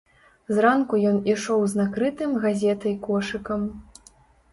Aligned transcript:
Зранку 0.59 0.99
ён 1.09 1.19
ішоў 1.33 1.65
з 1.73 1.79
накрытым 1.81 2.31
газетай 2.45 2.97
кошыкам. 3.05 3.61